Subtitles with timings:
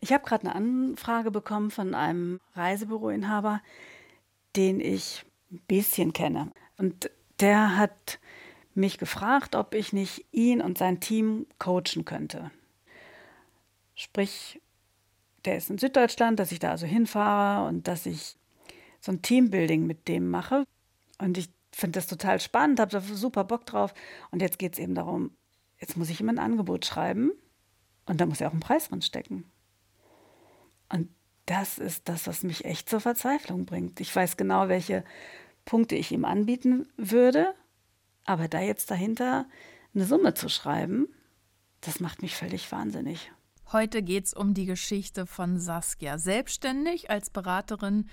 [0.00, 3.60] Ich habe gerade eine Anfrage bekommen von einem Reisebüroinhaber,
[4.56, 6.52] den ich ein bisschen kenne.
[6.78, 8.18] Und der hat
[8.74, 12.50] mich gefragt, ob ich nicht ihn und sein Team coachen könnte.
[13.94, 14.60] Sprich,
[15.44, 18.36] der ist in Süddeutschland, dass ich da also hinfahre und dass ich
[19.00, 20.64] so ein Teambuilding mit dem mache.
[21.18, 23.94] Und ich finde das total spannend, habe da super Bock drauf.
[24.30, 25.32] Und jetzt geht es eben darum,
[25.78, 27.32] jetzt muss ich ihm ein Angebot schreiben
[28.06, 29.44] und da muss ja auch ein Preis drin stecken.
[31.46, 34.00] Das ist das, was mich echt zur Verzweiflung bringt.
[34.00, 35.04] Ich weiß genau, welche
[35.64, 37.54] Punkte ich ihm anbieten würde,
[38.24, 39.46] aber da jetzt dahinter
[39.94, 41.08] eine Summe zu schreiben,
[41.80, 43.32] das macht mich völlig wahnsinnig.
[43.72, 46.18] Heute geht es um die Geschichte von Saskia.
[46.18, 48.08] Selbstständig als Beraterin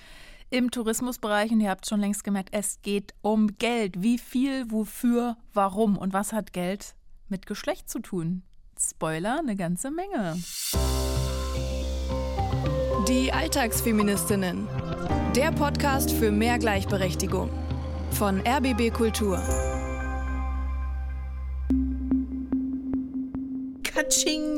[0.50, 1.52] im Tourismusbereich.
[1.52, 4.02] Und ihr habt schon längst gemerkt, es geht um Geld.
[4.02, 6.96] Wie viel, wofür, warum und was hat Geld
[7.28, 8.44] mit Geschlecht zu tun?
[8.80, 10.38] Spoiler, eine ganze Menge.
[13.08, 14.68] Die Alltagsfeministinnen.
[15.34, 17.50] Der Podcast für mehr Gleichberechtigung.
[18.12, 19.42] Von RBB Kultur.
[23.84, 24.57] Katsching!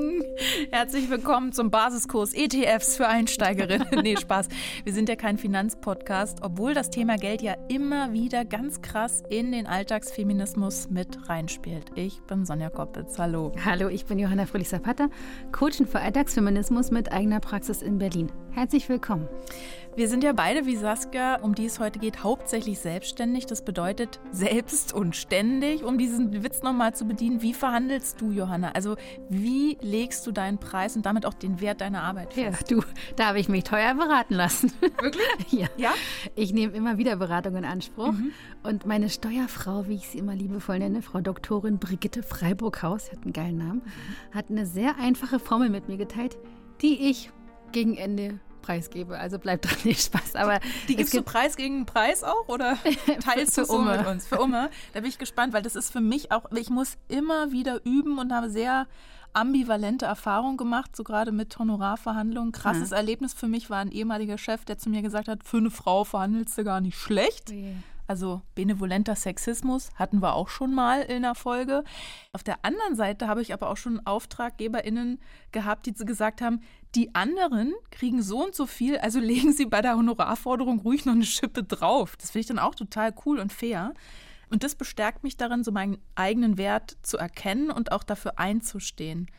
[0.71, 3.87] Herzlich willkommen zum Basiskurs ETFs für Einsteigerinnen.
[4.03, 4.49] nee, Spaß.
[4.83, 9.51] Wir sind ja kein Finanzpodcast, obwohl das Thema Geld ja immer wieder ganz krass in
[9.51, 11.85] den Alltagsfeminismus mit reinspielt.
[11.95, 13.17] Ich bin Sonja Koppitz.
[13.17, 13.51] Hallo.
[13.65, 15.09] Hallo, ich bin Johanna Fröhlich-Zapata,
[15.51, 18.31] Coachin für Alltagsfeminismus mit eigener Praxis in Berlin.
[18.51, 19.27] Herzlich willkommen.
[19.95, 23.47] Wir sind ja beide wie Saskia, um die es heute geht, hauptsächlich selbstständig.
[23.47, 25.83] Das bedeutet selbst und ständig.
[25.83, 28.71] Um diesen Witz nochmal zu bedienen, wie verhandelst du, Johanna?
[28.71, 28.95] Also
[29.29, 32.71] wie legst du deinen Preis und damit auch den Wert deiner Arbeit fest?
[32.71, 32.83] Ja, du,
[33.15, 34.71] da habe ich mich teuer beraten lassen.
[34.79, 35.25] Wirklich?
[35.51, 35.67] ja.
[35.77, 35.91] ja.
[36.35, 38.13] Ich nehme immer wieder Beratung in Anspruch.
[38.13, 38.31] Mhm.
[38.63, 43.33] Und meine Steuerfrau, wie ich sie immer liebevoll nenne, Frau Doktorin Brigitte Freiburghaus, hat einen
[43.33, 44.35] geilen Namen, mhm.
[44.35, 46.37] hat eine sehr einfache Formel mit mir geteilt,
[46.81, 47.31] die ich
[47.71, 49.17] gegen Ende preisgebe.
[49.17, 50.35] Also bleibt dran nicht Spaß.
[50.35, 52.77] Aber die gibst du Preis gegen Preis auch oder
[53.23, 54.27] teilst du so mit uns?
[54.27, 54.69] Für Umme.
[54.93, 58.20] Da bin ich gespannt, weil das ist für mich auch, ich muss immer wieder üben
[58.20, 58.87] und habe sehr
[59.33, 62.52] ambivalente Erfahrungen gemacht, so gerade mit Honorarverhandlungen.
[62.52, 62.95] Krasses mhm.
[62.95, 66.03] Erlebnis für mich war ein ehemaliger Chef, der zu mir gesagt hat, für eine Frau
[66.03, 67.49] verhandelst du gar nicht schlecht.
[67.49, 67.76] Okay.
[68.09, 71.83] Also benevolenter Sexismus hatten wir auch schon mal in der Folge.
[72.33, 75.20] Auf der anderen Seite habe ich aber auch schon AuftraggeberInnen
[75.52, 76.61] gehabt, die gesagt haben,
[76.95, 81.14] die anderen kriegen so und so viel, also legen sie bei der Honorarforderung ruhig noch
[81.14, 82.17] eine Schippe drauf.
[82.17, 83.93] Das finde ich dann auch total cool und fair.
[84.49, 89.30] Und das bestärkt mich darin, so meinen eigenen Wert zu erkennen und auch dafür einzustehen.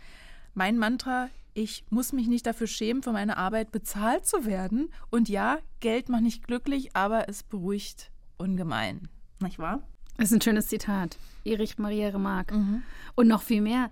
[0.55, 4.93] Mein Mantra, ich muss mich nicht dafür schämen, für meine Arbeit bezahlt zu werden.
[5.11, 9.09] Und ja, Geld macht nicht glücklich, aber es beruhigt ungemein.
[9.41, 9.83] Nicht wahr?
[10.17, 11.17] Das ist ein schönes Zitat.
[11.45, 12.55] Erich Maria Remarque.
[12.55, 12.83] Mhm.
[13.15, 13.91] Und noch viel mehr.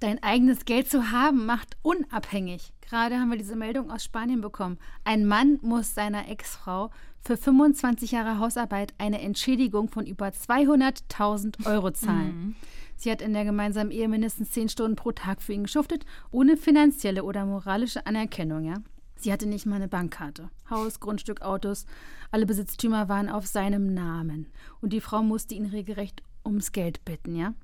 [0.00, 2.72] Dein eigenes Geld zu haben, macht unabhängig.
[2.82, 4.78] Gerade haben wir diese Meldung aus Spanien bekommen.
[5.04, 11.90] Ein Mann muss seiner Ex-Frau für 25 Jahre Hausarbeit eine Entschädigung von über 200.000 Euro
[11.90, 12.36] zahlen.
[12.36, 12.56] Mhm.
[12.96, 16.56] Sie hat in der gemeinsamen Ehe mindestens 10 Stunden pro Tag für ihn geschuftet, ohne
[16.56, 18.74] finanzielle oder moralische Anerkennung, ja.
[19.18, 20.50] Sie hatte nicht mal eine Bankkarte.
[20.68, 21.86] Haus, Grundstück, Autos,
[22.30, 24.46] alle Besitztümer waren auf seinem Namen.
[24.80, 27.54] Und die Frau musste ihn regelrecht ums Geld bitten, ja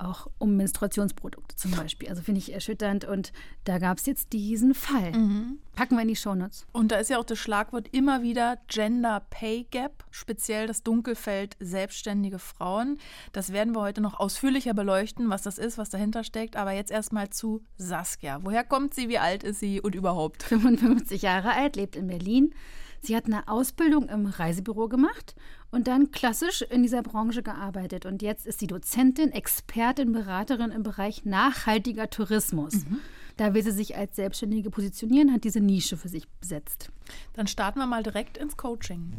[0.00, 2.08] auch um Menstruationsprodukte zum Beispiel.
[2.08, 3.32] Also finde ich erschütternd und
[3.64, 5.12] da gab es jetzt diesen Fall.
[5.12, 5.58] Mhm.
[5.74, 6.66] Packen wir in die Shownotes.
[6.72, 11.56] Und da ist ja auch das Schlagwort immer wieder Gender Pay Gap, speziell das Dunkelfeld
[11.60, 12.98] selbstständige Frauen.
[13.32, 16.56] Das werden wir heute noch ausführlicher beleuchten, was das ist, was dahinter steckt.
[16.56, 18.40] Aber jetzt erstmal zu Saskia.
[18.42, 20.42] Woher kommt sie, wie alt ist sie und überhaupt?
[20.50, 22.54] 55 Jahre alt, lebt in Berlin.
[23.02, 25.34] Sie hat eine Ausbildung im Reisebüro gemacht
[25.70, 28.06] und dann klassisch in dieser Branche gearbeitet.
[28.06, 32.74] Und jetzt ist sie Dozentin, Expertin, Beraterin im Bereich nachhaltiger Tourismus.
[32.74, 33.00] Mhm.
[33.36, 36.90] Da will sie sich als Selbstständige positionieren, hat diese Nische für sich besetzt.
[37.32, 39.12] Dann starten wir mal direkt ins Coaching.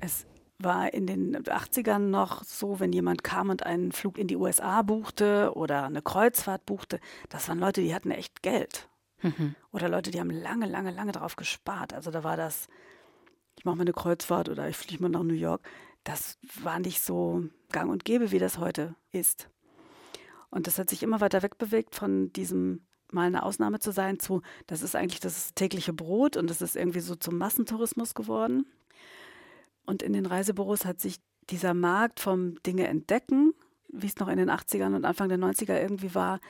[0.00, 0.26] Es
[0.58, 4.82] war in den 80ern noch so, wenn jemand kam und einen Flug in die USA
[4.82, 6.98] buchte oder eine Kreuzfahrt buchte,
[7.28, 8.88] das waren Leute, die hatten echt Geld.
[9.22, 9.54] Mhm.
[9.72, 11.92] Oder Leute, die haben lange, lange, lange darauf gespart.
[11.92, 12.68] Also da war das,
[13.58, 15.68] ich mache mal eine Kreuzfahrt oder ich fliege mal nach New York.
[16.04, 19.50] Das war nicht so gang und gäbe, wie das heute ist.
[20.48, 24.42] Und das hat sich immer weiter wegbewegt von diesem mal eine Ausnahme zu sein zu,
[24.66, 28.66] das ist eigentlich das tägliche Brot und das ist irgendwie so zum Massentourismus geworden.
[29.86, 31.16] Und in den Reisebüros hat sich
[31.48, 33.54] dieser Markt vom Dinge entdecken,
[33.88, 36.40] wie es noch in den 80ern und Anfang der 90er irgendwie war,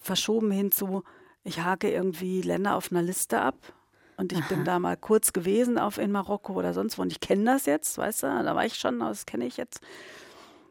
[0.00, 1.04] verschoben hin zu,
[1.44, 3.72] ich hake irgendwie Länder auf einer Liste ab.
[4.18, 4.48] Und ich Aha.
[4.48, 7.02] bin da mal kurz gewesen auf in Marokko oder sonst wo.
[7.02, 9.80] Und ich kenne das jetzt, weißt du, da war ich schon, das kenne ich jetzt.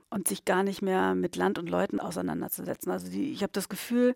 [0.09, 2.91] Und sich gar nicht mehr mit Land und Leuten auseinanderzusetzen.
[2.91, 4.15] Also die, ich habe das Gefühl,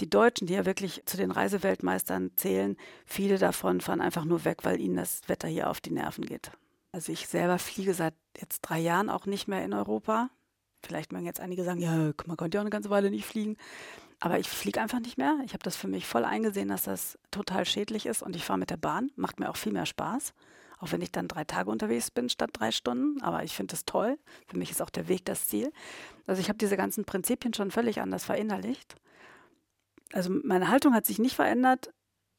[0.00, 2.76] die Deutschen, die ja wirklich zu den Reiseweltmeistern zählen,
[3.06, 6.52] viele davon fahren einfach nur weg, weil ihnen das Wetter hier auf die Nerven geht.
[6.92, 10.28] Also ich selber fliege seit jetzt drei Jahren auch nicht mehr in Europa.
[10.82, 13.56] Vielleicht mögen jetzt einige sagen, ja, man konnte ja auch eine ganze Weile nicht fliegen.
[14.20, 15.38] Aber ich fliege einfach nicht mehr.
[15.44, 18.58] Ich habe das für mich voll eingesehen, dass das total schädlich ist und ich fahre
[18.58, 19.10] mit der Bahn.
[19.16, 20.34] Macht mir auch viel mehr Spaß.
[20.78, 23.22] Auch wenn ich dann drei Tage unterwegs bin statt drei Stunden.
[23.22, 24.18] Aber ich finde das toll.
[24.46, 25.72] Für mich ist auch der Weg das Ziel.
[26.26, 28.94] Also ich habe diese ganzen Prinzipien schon völlig anders verinnerlicht.
[30.12, 31.90] Also meine Haltung hat sich nicht verändert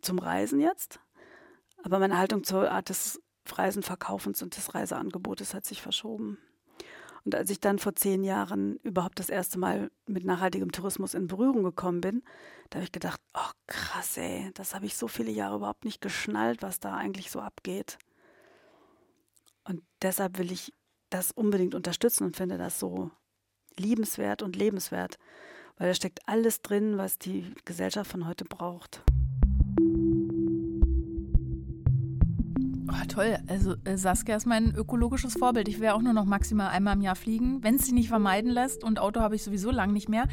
[0.02, 1.00] zum Reisen jetzt.
[1.84, 3.20] Aber meine Haltung zur Art des
[3.52, 6.38] Reisenverkaufens und des Reiseangebotes hat sich verschoben.
[7.24, 11.28] Und als ich dann vor zehn Jahren überhaupt das erste Mal mit nachhaltigem Tourismus in
[11.28, 12.24] Berührung gekommen bin,
[12.70, 16.02] da habe ich gedacht, oh krass, ey, das habe ich so viele Jahre überhaupt nicht
[16.02, 18.00] geschnallt, was da eigentlich so abgeht.
[19.66, 20.74] Und deshalb will ich
[21.10, 23.12] das unbedingt unterstützen und finde das so
[23.78, 25.18] liebenswert und lebenswert,
[25.78, 29.04] weil da steckt alles drin, was die Gesellschaft von heute braucht.
[33.12, 33.38] Toll.
[33.48, 35.68] Also äh, Saskia ist mein ökologisches Vorbild.
[35.68, 38.52] Ich werde auch nur noch maximal einmal im Jahr fliegen, wenn es sich nicht vermeiden
[38.52, 38.84] lässt.
[38.84, 40.28] Und Auto habe ich sowieso lang nicht mehr.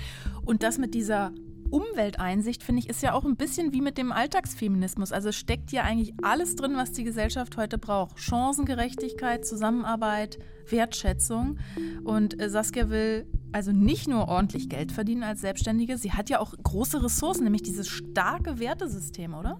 [0.44, 1.32] Und das mit dieser
[1.70, 5.12] Umwelteinsicht, finde ich, ist ja auch ein bisschen wie mit dem Alltagsfeminismus.
[5.12, 8.18] Also steckt ja eigentlich alles drin, was die Gesellschaft heute braucht.
[8.18, 10.38] Chancengerechtigkeit, Zusammenarbeit,
[10.70, 11.58] Wertschätzung.
[12.04, 16.38] Und äh, Saskia will also nicht nur ordentlich Geld verdienen als Selbstständige, sie hat ja
[16.38, 19.58] auch große Ressourcen, nämlich dieses starke Wertesystem, oder?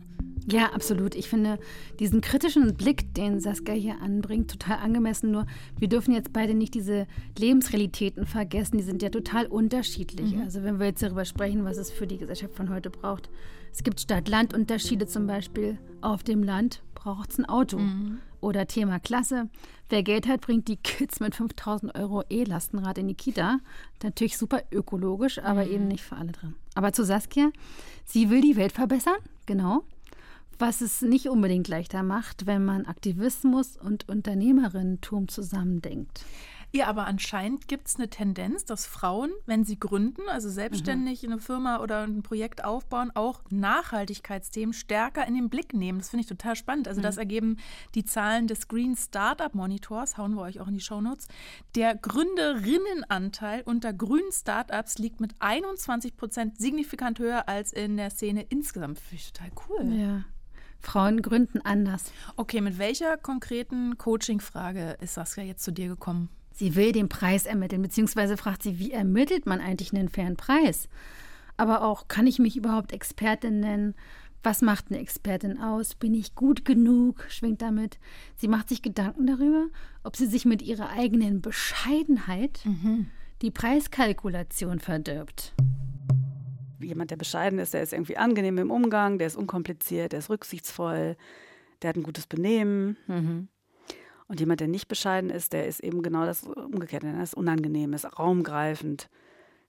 [0.51, 1.15] Ja, absolut.
[1.15, 1.59] Ich finde
[2.01, 5.31] diesen kritischen Blick, den Saskia hier anbringt, total angemessen.
[5.31, 5.47] Nur
[5.79, 7.07] wir dürfen jetzt beide nicht diese
[7.39, 8.79] Lebensrealitäten vergessen.
[8.79, 10.35] Die sind ja total unterschiedlich.
[10.35, 10.43] Mhm.
[10.43, 13.29] Also wenn wir jetzt darüber sprechen, was es für die Gesellschaft von heute braucht.
[13.73, 15.79] Es gibt Stadt-Land-Unterschiede zum Beispiel.
[16.01, 17.79] Auf dem Land braucht es ein Auto.
[17.79, 18.19] Mhm.
[18.41, 19.51] Oder Thema Klasse.
[19.91, 23.59] Wer Geld hat, bringt die Kids mit 5000 Euro E-Lastenrad in die Kita.
[24.03, 25.73] Natürlich super ökologisch, aber mhm.
[25.73, 26.55] eben nicht für alle drin.
[26.75, 27.51] Aber zu Saskia.
[28.05, 29.83] Sie will die Welt verbessern, genau
[30.59, 36.25] was es nicht unbedingt leichter macht, wenn man Aktivismus und Unternehmerinnentum zusammendenkt.
[36.71, 41.33] Ja, aber anscheinend gibt es eine Tendenz, dass Frauen, wenn sie gründen, also selbstständig mhm.
[41.33, 45.99] eine Firma oder ein Projekt aufbauen, auch Nachhaltigkeitsthemen stärker in den Blick nehmen.
[45.99, 46.87] Das finde ich total spannend.
[46.87, 47.05] Also mhm.
[47.05, 47.57] das ergeben
[47.95, 51.29] die Zahlen des Green Startup Monitors, hauen wir euch auch in die Shownotes.
[51.75, 58.43] Der Gründerinnenanteil unter grünen Startups liegt mit 21 Prozent signifikant höher als in der Szene
[58.43, 58.99] insgesamt.
[58.99, 59.93] Finde ich total cool.
[59.95, 60.25] Ja.
[60.81, 62.13] Frauen gründen anders.
[62.37, 66.29] Okay, mit welcher konkreten Coaching-Frage ist Saskia jetzt zu dir gekommen?
[66.53, 70.89] Sie will den Preis ermitteln, beziehungsweise fragt sie, wie ermittelt man eigentlich einen fairen Preis?
[71.57, 73.95] Aber auch, kann ich mich überhaupt Expertin nennen?
[74.43, 75.95] Was macht eine Expertin aus?
[75.95, 77.25] Bin ich gut genug?
[77.29, 77.99] Schwingt damit.
[78.37, 79.67] Sie macht sich Gedanken darüber,
[80.05, 83.07] ob sie sich mit ihrer eigenen Bescheidenheit mhm.
[83.43, 85.55] die Preiskalkulation verdirbt
[86.87, 90.31] jemand, der bescheiden ist, der ist irgendwie angenehm im Umgang, der ist unkompliziert, der ist
[90.31, 91.17] rücksichtsvoll,
[91.83, 92.97] der hat ein gutes Benehmen.
[93.07, 93.49] Mhm.
[94.29, 97.11] Und jemand, der nicht bescheiden ist, der ist eben genau das Umgekehrte.
[97.11, 99.09] Der ist unangenehm, ist raumgreifend,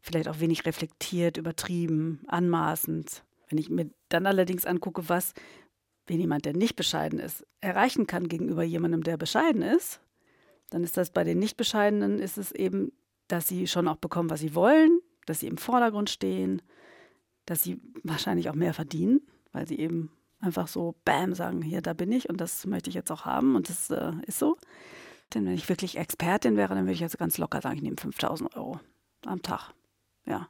[0.02, 3.24] vielleicht auch wenig reflektiert, übertrieben, anmaßend.
[3.48, 5.34] Wenn ich mir dann allerdings angucke, was,
[6.08, 10.02] wenn jemand, der nicht bescheiden ist, erreichen kann gegenüber jemandem, der bescheiden ist,
[10.70, 12.92] dann ist das bei den Nicht-Bescheidenen, ist es eben,
[13.28, 16.62] dass sie schon auch bekommen, was sie wollen, dass sie im Vordergrund stehen,
[17.50, 19.22] dass sie wahrscheinlich auch mehr verdienen,
[19.54, 22.96] weil sie eben einfach so Bam sagen, hier, da bin ich und das möchte ich
[22.96, 24.56] jetzt auch haben und das äh, ist so.
[25.34, 27.98] Denn wenn ich wirklich Expertin wäre, dann würde ich jetzt ganz locker sagen, ich nehme
[28.00, 28.80] 5000 Euro
[29.26, 29.74] am Tag.
[30.26, 30.48] Ja.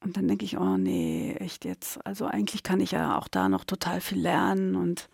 [0.00, 2.04] Und dann denke ich, oh nee, echt jetzt.
[2.06, 5.08] Also eigentlich kann ich ja auch da noch total viel lernen und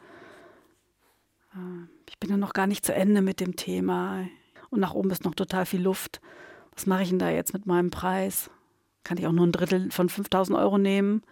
[1.55, 4.27] äh, ich bin ja noch gar nicht zu Ende mit dem Thema.
[4.69, 6.21] Und nach oben ist noch total viel Luft.
[6.75, 8.51] Was mache ich denn da jetzt mit meinem Preis?
[9.05, 11.23] Kann ich auch nur ein Drittel von 5000 Euro nehmen.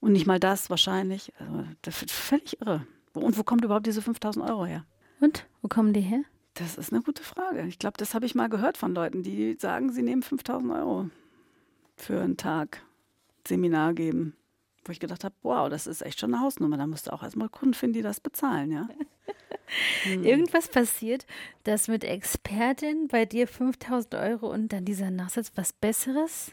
[0.00, 1.32] Und nicht mal das wahrscheinlich.
[1.38, 2.86] Also, das ist völlig irre.
[3.14, 4.84] Und wo kommt überhaupt diese 5000 Euro her?
[5.20, 6.22] Und wo kommen die her?
[6.54, 7.62] Das ist eine gute Frage.
[7.66, 11.10] Ich glaube, das habe ich mal gehört von Leuten, die sagen, sie nehmen 5000 Euro
[11.96, 12.82] für einen Tag
[13.46, 14.36] Seminar geben.
[14.84, 16.76] Wo ich gedacht habe, wow, das ist echt schon eine Hausnummer.
[16.76, 18.88] Da musst du auch erstmal Kunden finden, die das bezahlen, ja.
[20.02, 20.22] hm.
[20.24, 21.26] Irgendwas passiert,
[21.64, 26.52] dass mit Expertin bei dir 5000 Euro und dann dieser Nachsatz was Besseres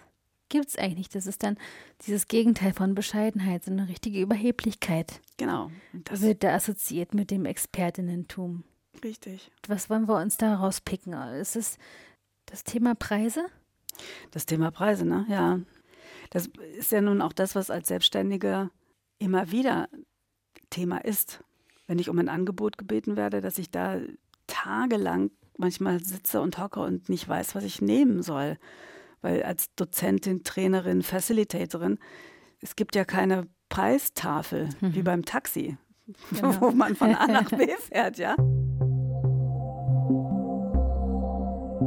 [0.51, 1.15] gibt es eigentlich nicht.
[1.15, 1.57] Das ist dann
[2.05, 5.19] dieses Gegenteil von Bescheidenheit, so eine richtige Überheblichkeit.
[5.37, 5.71] Genau.
[5.93, 8.63] Das wird da assoziiert mit dem Expertinnentum.
[9.03, 9.49] Richtig.
[9.67, 11.13] Was wollen wir uns da rauspicken?
[11.13, 11.79] Ist es
[12.45, 13.45] das Thema Preise?
[14.29, 15.25] Das Thema Preise, ne?
[15.27, 15.59] Ja.
[16.29, 18.69] Das ist ja nun auch das, was als Selbstständige
[19.17, 19.89] immer wieder
[20.69, 21.43] Thema ist.
[21.87, 23.99] Wenn ich um ein Angebot gebeten werde, dass ich da
[24.47, 28.57] tagelang manchmal sitze und hocke und nicht weiß, was ich nehmen soll
[29.21, 31.99] Weil als Dozentin, Trainerin, Facilitatorin,
[32.59, 34.95] es gibt ja keine Preistafel mhm.
[34.95, 35.77] wie beim Taxi,
[36.31, 36.61] genau.
[36.61, 38.35] wo man von A nach B fährt, ja.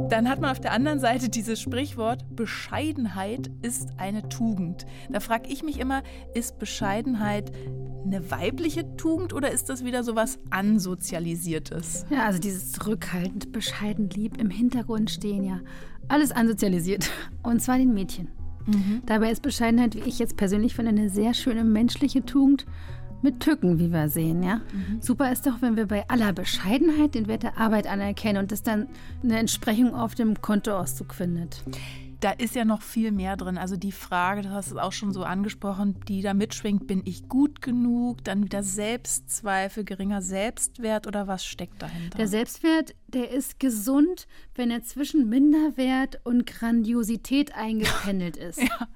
[0.09, 4.85] Dann hat man auf der anderen Seite dieses Sprichwort, Bescheidenheit ist eine Tugend.
[5.09, 6.03] Da frage ich mich immer,
[6.35, 7.51] ist Bescheidenheit
[8.05, 12.05] eine weibliche Tugend oder ist das wieder so was Ansozialisiertes?
[12.11, 15.59] Ja, also dieses zurückhaltend, bescheiden, lieb im Hintergrund stehen ja
[16.07, 17.09] alles ansozialisiert.
[17.41, 18.27] Und zwar den Mädchen.
[18.67, 19.01] Mhm.
[19.05, 22.65] Dabei ist Bescheidenheit, wie ich jetzt persönlich finde, eine sehr schöne menschliche Tugend
[23.21, 24.61] mit Tücken, wie wir sehen, ja.
[24.71, 25.01] Mhm.
[25.01, 28.63] Super ist doch, wenn wir bei aller Bescheidenheit den Wert der Arbeit anerkennen und das
[28.63, 28.87] dann
[29.23, 31.63] eine Entsprechung auf dem Kontoauszug findet.
[32.21, 33.57] Da ist ja noch viel mehr drin.
[33.57, 37.27] Also die Frage, du hast es auch schon so angesprochen, die da mitschwingt, bin ich
[37.27, 38.23] gut genug?
[38.23, 42.17] Dann wieder Selbstzweifel, geringer Selbstwert oder was steckt dahinter?
[42.17, 48.61] Der Selbstwert, der ist gesund, wenn er zwischen Minderwert und Grandiosität eingependelt ist.
[48.61, 48.87] ja.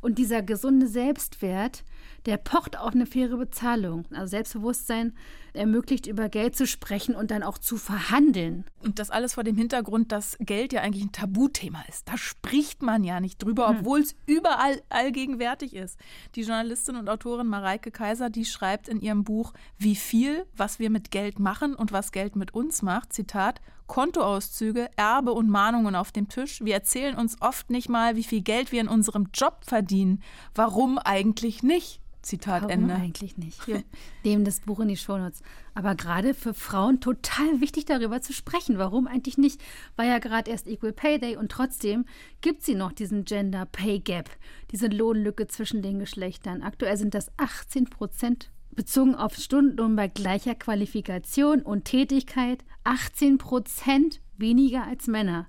[0.00, 1.84] Und dieser gesunde Selbstwert,
[2.26, 4.04] der pocht auf eine faire Bezahlung.
[4.12, 5.14] Also Selbstbewusstsein
[5.52, 8.64] ermöglicht, über Geld zu sprechen und dann auch zu verhandeln.
[8.82, 12.08] Und das alles vor dem Hintergrund, dass Geld ja eigentlich ein Tabuthema ist.
[12.08, 15.98] Da spricht man ja nicht drüber, obwohl es überall allgegenwärtig ist.
[16.34, 20.90] Die Journalistin und Autorin Mareike Kaiser, die schreibt in ihrem Buch Wie viel, was wir
[20.90, 23.60] mit Geld machen und was Geld mit uns macht, Zitat,
[23.90, 26.60] Kontoauszüge, Erbe und Mahnungen auf dem Tisch.
[26.62, 30.22] Wir erzählen uns oft nicht mal, wie viel Geld wir in unserem Job verdienen.
[30.54, 31.99] Warum eigentlich nicht?
[32.22, 32.94] Zitat Warum Ende.
[32.94, 33.66] eigentlich nicht?
[33.66, 33.82] Wir
[34.24, 35.42] nehmen das Buch in die Shownotes.
[35.74, 38.78] Aber gerade für Frauen total wichtig, darüber zu sprechen.
[38.78, 39.62] Warum eigentlich nicht?
[39.96, 42.04] War ja gerade erst Equal Pay Day und trotzdem
[42.40, 44.30] gibt sie noch diesen Gender Pay Gap,
[44.70, 46.62] diese Lohnlücke zwischen den Geschlechtern.
[46.62, 54.20] Aktuell sind das 18 Prozent bezogen auf Stundenlohn bei gleicher Qualifikation und Tätigkeit 18 Prozent
[54.38, 55.48] weniger als Männer.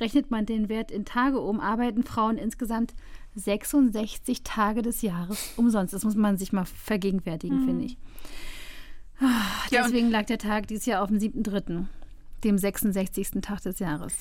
[0.00, 2.94] Rechnet man den Wert in Tage um, arbeiten Frauen insgesamt
[3.38, 5.94] 66 Tage des Jahres umsonst.
[5.94, 7.66] Das muss man sich mal vergegenwärtigen, mhm.
[7.66, 7.96] finde ich.
[9.70, 11.86] Ja, Deswegen lag der Tag dieses Jahr auf dem 7.3.,
[12.44, 13.30] dem 66.
[13.42, 14.14] Tag des Jahres.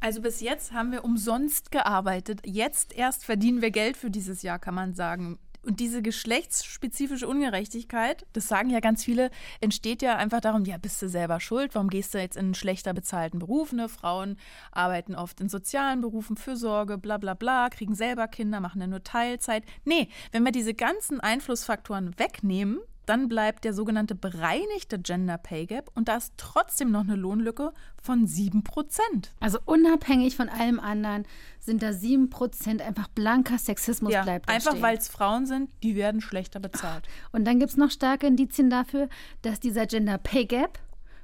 [0.00, 2.40] Also bis jetzt haben wir umsonst gearbeitet.
[2.44, 5.38] Jetzt erst verdienen wir Geld für dieses Jahr, kann man sagen.
[5.68, 11.02] Und diese geschlechtsspezifische Ungerechtigkeit, das sagen ja ganz viele, entsteht ja einfach darum, ja, bist
[11.02, 11.74] du selber schuld?
[11.74, 13.74] Warum gehst du jetzt in einen schlechter bezahlten Beruf?
[13.74, 13.90] Ne?
[13.90, 14.38] Frauen
[14.72, 19.02] arbeiten oft in sozialen Berufen, Fürsorge, bla bla bla, kriegen selber Kinder, machen ja nur
[19.02, 19.62] Teilzeit.
[19.84, 25.90] Nee, wenn wir diese ganzen Einflussfaktoren wegnehmen, dann bleibt der sogenannte bereinigte Gender Pay Gap
[25.94, 27.72] und da ist trotzdem noch eine Lohnlücke
[28.02, 29.32] von 7 Prozent.
[29.40, 31.24] Also unabhängig von allem anderen
[31.58, 34.48] sind da 7 Prozent einfach blanker Sexismus ja, bleibt.
[34.48, 37.08] Einfach weil es Frauen sind, die werden schlechter bezahlt.
[37.32, 39.08] Und dann gibt es noch starke Indizien dafür,
[39.42, 40.78] dass dieser Gender Pay Gap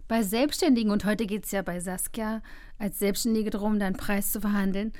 [0.08, 2.42] bei Selbstständigen, und heute geht es ja bei Saskia
[2.78, 4.92] als Selbstständige darum, deinen Preis zu verhandeln,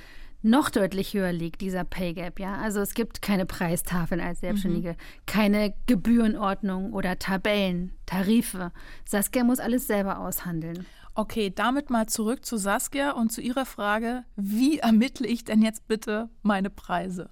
[0.44, 2.38] noch deutlich höher liegt, dieser Pay Gap.
[2.38, 2.56] Ja?
[2.56, 4.96] Also es gibt keine Preistafeln als Selbstständige, mhm.
[5.26, 8.70] keine Gebührenordnung oder Tabellen, Tarife.
[9.06, 10.86] Saskia muss alles selber aushandeln.
[11.14, 15.88] Okay, damit mal zurück zu Saskia und zu ihrer Frage, wie ermittle ich denn jetzt
[15.88, 17.30] bitte meine Preise?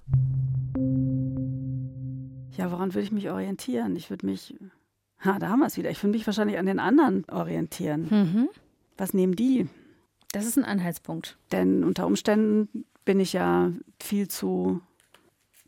[2.57, 3.97] Ja, woran würde ich mich orientieren?
[3.97, 4.55] Ich würde mich,
[5.19, 8.09] ha, da haben wir es wieder, ich würde mich wahrscheinlich an den anderen orientieren.
[8.11, 8.49] Mhm.
[8.97, 9.69] Was nehmen die?
[10.33, 11.37] Das ist ein Anhaltspunkt.
[11.51, 14.81] Denn unter Umständen bin ich ja viel zu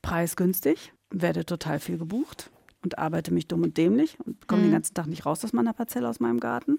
[0.03, 2.51] preisgünstig, werde total viel gebucht
[2.83, 4.67] und arbeite mich dumm und dämlich und komme mhm.
[4.67, 6.79] den ganzen Tag nicht raus aus meiner Parzelle, aus meinem Garten.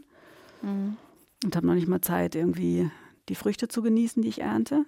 [0.61, 0.97] Mhm.
[1.43, 2.89] Und habe noch nicht mal Zeit, irgendwie
[3.29, 4.85] die Früchte zu genießen, die ich ernte.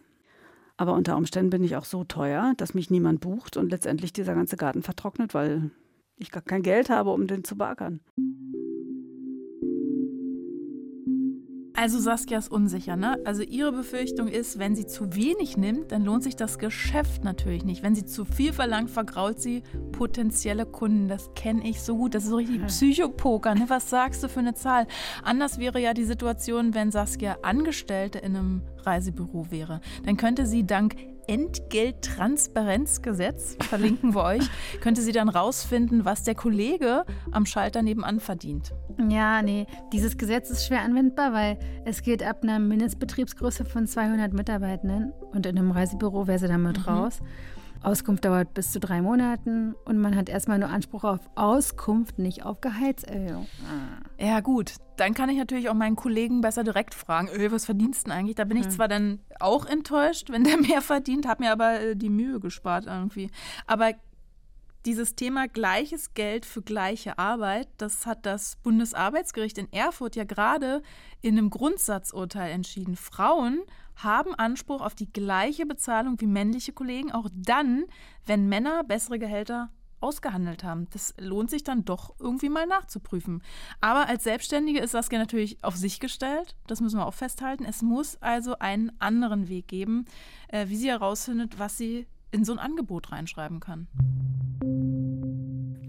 [0.78, 4.36] Aber unter Umständen bin ich auch so teuer, dass mich niemand bucht und letztendlich dieser
[4.36, 5.72] ganze Garten vertrocknet, weil
[6.18, 8.00] ich gar kein Geld habe, um den zu baggern.
[11.80, 13.20] Also Saskia ist unsicher, ne?
[13.24, 17.66] Also ihre Befürchtung ist, wenn sie zu wenig nimmt, dann lohnt sich das Geschäft natürlich
[17.66, 17.84] nicht.
[17.84, 21.08] Wenn sie zu viel verlangt, vergrault sie potenzielle Kunden.
[21.08, 22.16] Das kenne ich so gut.
[22.16, 23.54] Das ist so richtig Psychopoker.
[23.54, 23.66] Ne?
[23.68, 24.88] Was sagst du für eine Zahl?
[25.22, 29.80] Anders wäre ja die Situation, wenn Saskia Angestellte in einem Reisebüro wäre.
[30.04, 30.96] Dann könnte sie dank
[31.28, 34.50] Entgelttransparenzgesetz, verlinken wir euch,
[34.82, 38.74] könnte sie dann rausfinden, was der Kollege am Schalter nebenan verdient.
[39.10, 44.34] Ja, nee, dieses Gesetz ist schwer anwendbar, weil es geht ab einer Mindestbetriebsgröße von 200
[44.34, 46.84] Mitarbeitenden und in einem Reisebüro wäre sie damit mhm.
[46.84, 47.20] raus.
[47.84, 52.44] Auskunft dauert bis zu drei Monaten und man hat erstmal nur Anspruch auf Auskunft, nicht
[52.46, 53.48] auf Gehaltserhöhung.
[53.66, 54.24] Ah.
[54.24, 54.74] Ja, gut.
[54.98, 58.20] Dann kann ich natürlich auch meinen Kollegen besser direkt fragen, öh, was verdienst du denn
[58.20, 58.36] eigentlich?
[58.36, 58.72] Da bin ich hm.
[58.72, 62.86] zwar dann auch enttäuscht, wenn der mehr verdient, habe mir aber äh, die Mühe gespart
[62.88, 63.30] irgendwie.
[63.68, 63.94] Aber
[64.86, 70.82] dieses Thema gleiches Geld für gleiche Arbeit, das hat das Bundesarbeitsgericht in Erfurt ja gerade
[71.22, 72.96] in einem Grundsatzurteil entschieden.
[72.96, 73.64] Frauen
[73.98, 77.86] haben Anspruch auf die gleiche Bezahlung wie männliche Kollegen, auch dann,
[78.26, 80.88] wenn Männer bessere Gehälter ausgehandelt haben.
[80.92, 83.42] Das lohnt sich dann doch irgendwie mal nachzuprüfen.
[83.82, 86.56] Aber als Selbstständige ist Saskia natürlich auf sich gestellt.
[86.68, 87.66] Das müssen wir auch festhalten.
[87.66, 90.06] Es muss also einen anderen Weg geben,
[90.50, 93.88] äh, wie sie herausfindet, was sie in so ein Angebot reinschreiben kann.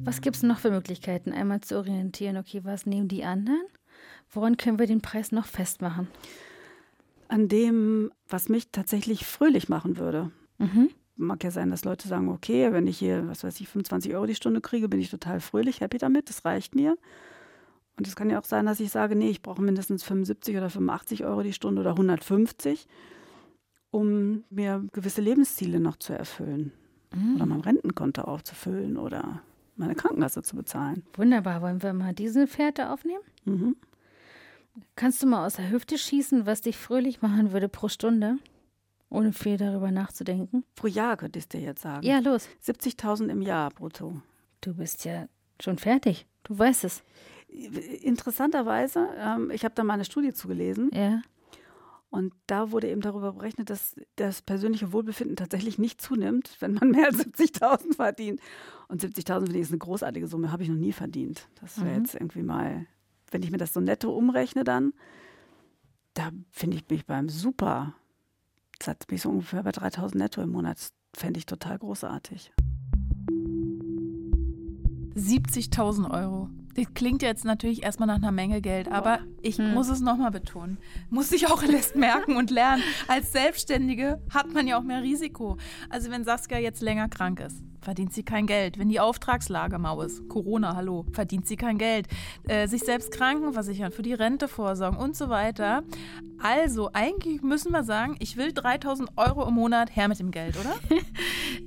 [0.04, 2.38] Was gibt es noch für Möglichkeiten, einmal zu orientieren?
[2.38, 3.60] Okay, was nehmen die anderen?
[4.30, 6.08] Woran können wir den Preis noch festmachen?
[7.28, 10.30] An dem, was mich tatsächlich fröhlich machen würde.
[10.58, 10.90] Mhm.
[11.16, 14.26] Mag ja sein, dass Leute sagen, okay, wenn ich hier, was weiß ich, 25 Euro
[14.26, 16.97] die Stunde kriege, bin ich total fröhlich, happy damit, das reicht mir.
[17.97, 20.70] Und es kann ja auch sein, dass ich sage, nee, ich brauche mindestens 75 oder
[20.70, 22.87] 85 Euro die Stunde oder 150,
[23.90, 26.73] um mir gewisse Lebensziele noch zu erfüllen.
[27.12, 27.37] Mhm.
[27.37, 29.42] Oder mein Rentenkonto aufzufüllen oder
[29.76, 31.02] meine Krankenkasse zu bezahlen.
[31.14, 31.62] Wunderbar.
[31.62, 33.23] Wollen wir mal diese Fährte aufnehmen?
[33.44, 33.76] Mhm.
[34.97, 38.38] Kannst du mal aus der Hüfte schießen, was dich fröhlich machen würde pro Stunde?
[39.11, 40.64] Ohne viel darüber nachzudenken?
[40.75, 42.06] Pro Jahr könnte ich dir jetzt sagen.
[42.06, 42.49] Ja, los.
[42.64, 44.20] 70.000 im Jahr brutto.
[44.61, 45.28] Du bist ja
[45.61, 46.26] schon fertig.
[46.44, 47.02] Du weißt es.
[48.02, 50.90] Interessanterweise, ähm, ich habe da mal eine Studie zugelesen.
[50.92, 51.23] Ja.
[52.11, 56.90] Und da wurde eben darüber berechnet, dass das persönliche Wohlbefinden tatsächlich nicht zunimmt, wenn man
[56.90, 58.40] mehr als 70.000 verdient.
[58.88, 61.49] Und 70.000 finde ich ist eine großartige Summe, habe ich noch nie verdient.
[61.61, 62.04] Das wäre mhm.
[62.04, 62.87] jetzt irgendwie mal,
[63.30, 64.92] wenn ich mir das so netto umrechne dann,
[66.14, 67.94] da finde ich mich beim super.
[68.78, 70.78] Das hat mich so ungefähr bei 3.000 netto im Monat.
[71.14, 72.52] Fände ich total großartig.
[75.14, 76.49] 70.000 Euro.
[76.75, 79.75] Das klingt jetzt natürlich erstmal nach einer Menge Geld, aber ich hm.
[79.75, 80.78] muss es nochmal betonen.
[81.11, 82.85] Muss ich auch lässt merken und lernen.
[83.08, 85.56] Als Selbstständige hat man ja auch mehr Risiko.
[85.90, 88.78] Also wenn Saskia jetzt länger krank ist, verdient sie kein Geld.
[88.78, 92.06] Wenn die Auftragslage mau ist, Corona, hallo, verdient sie kein Geld.
[92.47, 95.82] Äh, sich selbst krankenversichern, für die Rente vorsorgen und so weiter.
[96.40, 100.56] Also, eigentlich müssen wir sagen, ich will 3000 Euro im Monat her mit dem Geld,
[100.56, 100.76] oder?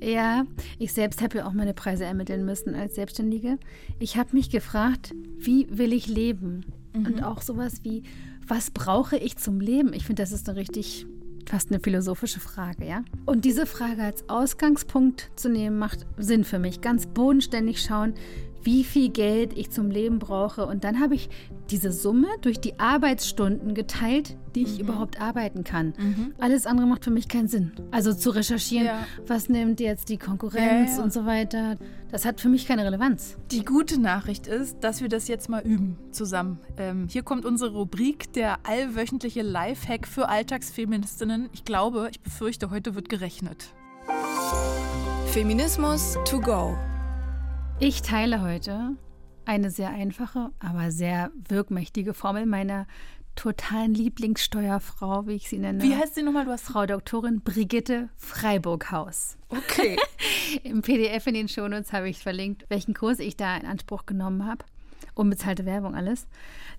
[0.06, 0.44] ja,
[0.78, 3.58] ich selbst habe ja auch meine Preise ermitteln müssen als Selbstständige.
[3.98, 6.64] Ich habe mich gefragt, wie will ich leben?
[6.94, 7.06] Mhm.
[7.06, 8.02] Und auch sowas wie,
[8.46, 9.92] was brauche ich zum Leben?
[9.92, 11.06] Ich finde, das ist eine richtig
[11.46, 13.04] fast eine philosophische Frage, ja?
[13.26, 16.80] Und diese Frage als Ausgangspunkt zu nehmen, macht Sinn für mich.
[16.80, 18.14] Ganz bodenständig schauen,
[18.62, 20.66] wie viel Geld ich zum Leben brauche.
[20.66, 21.28] Und dann habe ich
[21.70, 24.80] diese Summe durch die Arbeitsstunden geteilt, die ich mhm.
[24.80, 25.94] überhaupt arbeiten kann.
[25.98, 26.34] Mhm.
[26.38, 27.72] Alles andere macht für mich keinen Sinn.
[27.90, 29.06] Also zu recherchieren, ja.
[29.26, 31.02] was nimmt jetzt die Konkurrenz ja, ja.
[31.02, 31.76] und so weiter,
[32.10, 33.38] das hat für mich keine Relevanz.
[33.50, 36.58] Die gute Nachricht ist, dass wir das jetzt mal üben zusammen.
[36.76, 41.48] Ähm, hier kommt unsere Rubrik, der allwöchentliche Lifehack für Alltagsfeministinnen.
[41.52, 43.72] Ich glaube, ich befürchte, heute wird gerechnet.
[45.32, 46.76] Feminismus to go.
[47.78, 48.96] Ich teile heute
[49.44, 52.86] eine sehr einfache, aber sehr wirkmächtige Formel meiner
[53.34, 55.82] totalen Lieblingssteuerfrau, wie ich sie nenne.
[55.82, 56.44] Wie heißt sie nochmal?
[56.44, 59.36] Du hast Frau Doktorin Brigitte Freiburghaus.
[59.48, 59.96] Okay.
[60.62, 64.46] Im PDF in den Shownotes habe ich verlinkt, welchen Kurs ich da in Anspruch genommen
[64.46, 64.64] habe.
[65.14, 66.26] Unbezahlte Werbung, alles.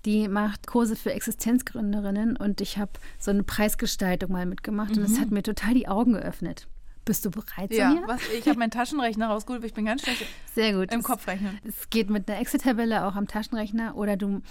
[0.06, 5.00] Die macht Kurse für Existenzgründerinnen und ich habe so eine Preisgestaltung mal mitgemacht mhm.
[5.00, 6.68] und es hat mir total die Augen geöffnet.
[7.06, 10.26] Bist du bereit, Ja, was, ich habe meinen Taschenrechner rausgeholt, weil ich bin ganz schlecht
[10.54, 10.94] Sehr gut.
[10.94, 11.60] im Kopfrechnen.
[11.66, 14.42] Es geht mit einer Excel-Tabelle auch am Taschenrechner oder du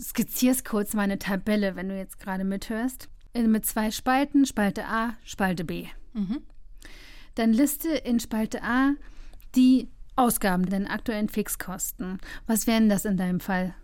[0.00, 3.08] skizzierst kurz mal eine Tabelle, wenn du jetzt gerade mithörst.
[3.34, 5.86] Mit zwei Spalten, Spalte A, Spalte B.
[6.12, 6.42] Mhm.
[7.34, 8.92] Dann liste in Spalte A
[9.54, 12.18] die Ausgaben, deine aktuellen Fixkosten.
[12.46, 13.74] Was wären das in deinem Fall?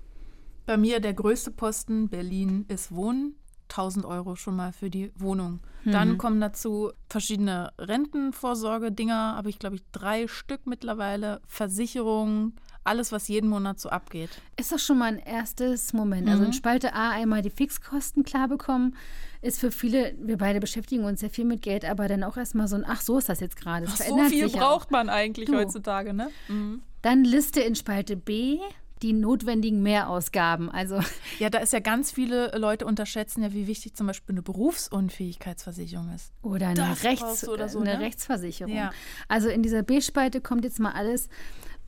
[0.64, 3.34] Bei mir der größte Posten Berlin ist Wohnen.
[3.72, 5.60] 1000 Euro schon mal für die Wohnung.
[5.84, 5.92] Mhm.
[5.92, 12.54] Dann kommen dazu verschiedene Rentenvorsorge-Dinger, habe ich glaube ich drei Stück mittlerweile, Versicherungen,
[12.84, 14.30] alles, was jeden Monat so abgeht.
[14.56, 16.26] Ist doch schon mal ein erstes Moment.
[16.26, 16.32] Mhm.
[16.32, 18.96] Also in Spalte A einmal die Fixkosten klar bekommen,
[19.40, 22.68] ist für viele, wir beide beschäftigen uns sehr viel mit Geld, aber dann auch erstmal
[22.68, 23.86] so ein, ach so ist das jetzt gerade.
[23.86, 25.56] So viel braucht man eigentlich du.
[25.56, 26.30] heutzutage, ne?
[26.48, 26.82] Mhm.
[27.02, 28.58] Dann Liste in Spalte B,
[29.02, 30.70] die notwendigen Mehrausgaben.
[30.70, 31.00] Also
[31.38, 36.14] ja, da ist ja ganz viele Leute unterschätzen ja, wie wichtig zum Beispiel eine Berufsunfähigkeitsversicherung
[36.14, 36.32] ist.
[36.42, 38.00] Oder eine, Rechts oder so, eine ne?
[38.00, 38.74] Rechtsversicherung.
[38.74, 38.92] Ja.
[39.28, 41.28] Also in dieser B-Spalte kommt jetzt mal alles,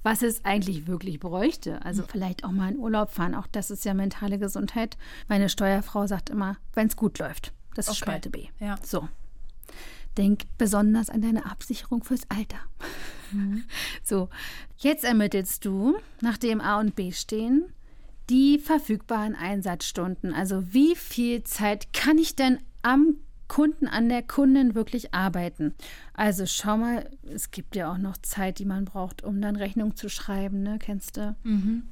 [0.03, 1.83] was es eigentlich wirklich bräuchte.
[1.85, 3.35] Also vielleicht auch mal in Urlaub fahren.
[3.35, 4.96] Auch das ist ja mentale Gesundheit.
[5.29, 7.53] Meine Steuerfrau sagt immer, wenn es gut läuft.
[7.74, 8.11] Das ist okay.
[8.11, 8.46] Spalte B.
[8.61, 8.77] Ja.
[8.83, 9.09] So.
[10.16, 12.59] Denk besonders an deine Absicherung fürs Alter.
[13.35, 13.64] Mhm.
[14.03, 14.29] So,
[14.79, 17.73] jetzt ermittelst du, nachdem A und B stehen,
[18.31, 20.33] die verfügbaren Einsatzstunden.
[20.33, 23.16] Also wie viel Zeit kann ich denn am
[23.49, 25.75] Kunden an der Kundin wirklich arbeiten.
[26.14, 29.97] Also schau mal, es gibt ja auch noch Zeit, die man braucht, um dann Rechnung
[29.97, 30.79] zu schreiben, ne?
[30.81, 31.37] Kennst du?
[31.42, 31.85] Mhm.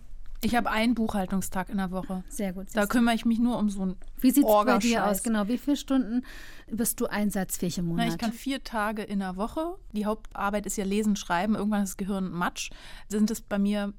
[0.45, 2.25] Ich habe einen Buchhaltungstag in der Woche.
[2.29, 2.67] Sehr gut.
[2.73, 5.23] Da kümmere ich mich nur um so ein Wie sieht es bei dir aus?
[5.23, 6.25] Genau, wie viele Stunden
[6.69, 8.07] bist du einsatzfähig im Monat?
[8.07, 9.77] Na, ich kann vier Tage in der Woche.
[9.93, 11.55] Die Hauptarbeit ist ja Lesen, Schreiben.
[11.55, 12.71] Irgendwann ist das Gehirn Matsch.
[13.09, 13.93] Sind es bei mir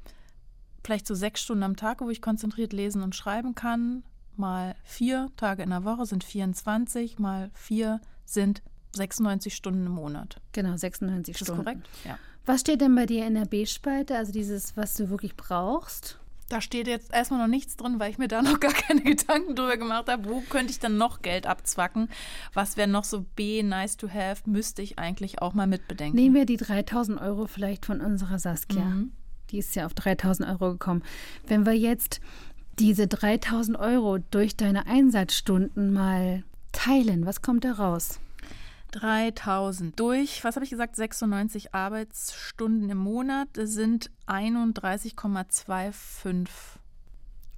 [0.83, 4.03] vielleicht so sechs Stunden am Tag, wo ich konzentriert lesen und schreiben kann.
[4.35, 8.61] Mal vier Tage in der Woche sind 24, mal vier sind
[8.95, 10.41] 96 Stunden im Monat.
[10.51, 11.61] Genau, 96 ist Stunden.
[11.61, 11.89] Ist korrekt?
[12.03, 12.17] Ja.
[12.45, 16.19] Was steht denn bei dir in der B-Spalte, also dieses, was du wirklich brauchst?
[16.49, 19.55] Da steht jetzt erstmal noch nichts drin, weil ich mir da noch gar keine Gedanken
[19.55, 20.25] drüber gemacht habe.
[20.29, 22.09] Wo könnte ich dann noch Geld abzwacken?
[22.53, 26.15] Was wäre noch so B, nice to have, müsste ich eigentlich auch mal mitbedenken.
[26.15, 28.83] Nehmen wir die 3000 Euro vielleicht von unserer Saskia.
[28.83, 29.11] Mhm.
[29.51, 31.03] Die ist ja auf 3000 Euro gekommen.
[31.47, 32.21] Wenn wir jetzt
[32.79, 38.19] diese 3000 Euro durch deine Einsatzstunden mal teilen, was kommt da raus?
[38.93, 46.47] 3000 durch, was habe ich gesagt, 96 Arbeitsstunden im Monat sind 31,25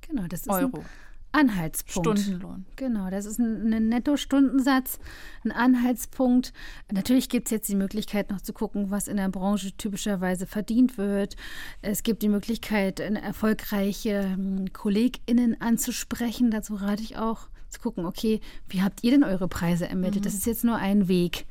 [0.08, 0.84] Genau, das ist Euro.
[1.32, 2.20] ein Anhaltspunkt.
[2.20, 2.66] Stundenlohn.
[2.76, 5.00] Genau, das ist ein, ein Nettostundensatz,
[5.44, 6.54] ein Anhaltspunkt.
[6.92, 10.98] Natürlich gibt es jetzt die Möglichkeit noch zu gucken, was in der Branche typischerweise verdient
[10.98, 11.36] wird.
[11.82, 16.52] Es gibt die Möglichkeit, erfolgreiche ähm, KollegInnen anzusprechen.
[16.52, 20.22] Dazu rate ich auch zu gucken, okay, wie habt ihr denn eure Preise ermittelt?
[20.22, 20.26] Mhm.
[20.26, 21.46] Das ist jetzt nur ein Weg.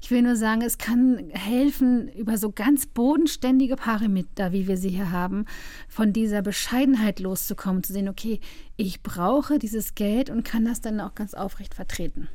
[0.00, 4.90] Ich will nur sagen, es kann helfen, über so ganz bodenständige Parameter, wie wir sie
[4.90, 5.44] hier haben,
[5.88, 8.40] von dieser Bescheidenheit loszukommen, zu sehen, okay,
[8.76, 12.28] ich brauche dieses Geld und kann das dann auch ganz aufrecht vertreten.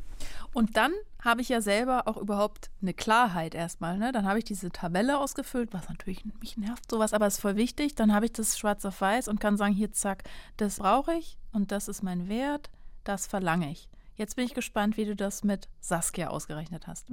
[0.54, 0.92] Und dann
[1.24, 3.98] habe ich ja selber auch überhaupt eine Klarheit erstmal.
[3.98, 4.12] Ne?
[4.12, 7.96] Dann habe ich diese Tabelle ausgefüllt, was natürlich mich nervt, sowas, aber ist voll wichtig.
[7.96, 10.24] Dann habe ich das schwarz auf weiß und kann sagen, hier, zack,
[10.58, 12.70] das brauche ich und das ist mein Wert,
[13.04, 13.90] das verlange ich.
[14.16, 17.08] Jetzt bin ich gespannt, wie du das mit Saskia ausgerechnet hast.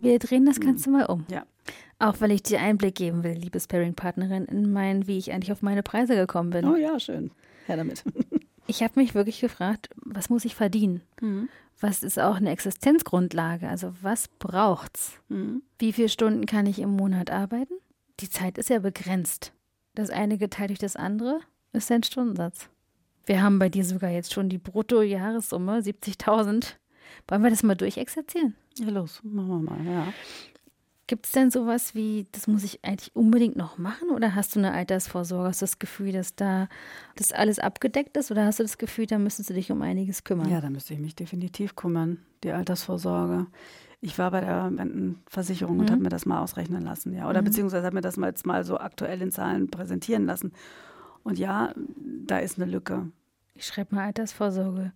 [0.00, 1.26] Wir drehen das Ganze mal um.
[1.30, 1.44] Ja.
[1.98, 5.62] Auch weil ich dir Einblick geben will, liebe Sparring-Partnerin, in mein, wie ich eigentlich auf
[5.62, 6.64] meine Preise gekommen bin.
[6.64, 7.30] Oh ja, schön.
[7.66, 8.02] Her damit.
[8.66, 11.02] ich habe mich wirklich gefragt, was muss ich verdienen?
[11.20, 11.48] Mhm.
[11.80, 13.68] Was ist auch eine Existenzgrundlage?
[13.68, 15.20] Also was braucht's?
[15.28, 15.62] Mhm.
[15.78, 17.74] Wie viele Stunden kann ich im Monat arbeiten?
[18.20, 19.52] Die Zeit ist ja begrenzt.
[19.94, 21.40] Das eine geteilt durch das andere
[21.72, 22.68] ist ein Stundensatz.
[23.26, 26.74] Wir haben bei dir sogar jetzt schon die Bruttojahressumme, 70.000.
[27.28, 28.54] Wollen wir das mal durchexerzieren?
[28.78, 30.12] Ja, los, machen wir mal, ja.
[31.08, 34.10] Gibt es denn sowas wie, das muss ich eigentlich unbedingt noch machen?
[34.10, 35.48] Oder hast du eine Altersvorsorge?
[35.48, 36.68] Hast du das Gefühl, dass da
[37.16, 38.30] das alles abgedeckt ist?
[38.30, 40.48] Oder hast du das Gefühl, da müsstest du dich um einiges kümmern?
[40.48, 43.46] Ja, da müsste ich mich definitiv kümmern, die Altersvorsorge.
[44.00, 45.80] Ich war bei der Rentenversicherung mhm.
[45.80, 47.28] und habe mir das mal ausrechnen lassen, ja.
[47.28, 47.46] Oder mhm.
[47.46, 50.52] beziehungsweise habe mir das mal jetzt mal so aktuell in Zahlen präsentieren lassen.
[51.24, 51.72] Und ja,
[52.26, 53.10] da ist eine Lücke.
[53.54, 54.92] Ich schreibe mal Altersvorsorge.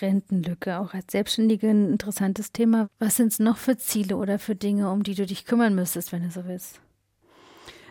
[0.00, 2.88] Rentenlücke, auch als Selbstständige ein interessantes Thema.
[2.98, 6.12] Was sind es noch für Ziele oder für Dinge, um die du dich kümmern müsstest,
[6.12, 6.80] wenn du so willst?